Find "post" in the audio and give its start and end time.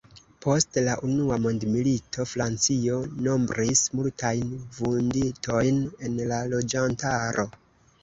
0.43-0.77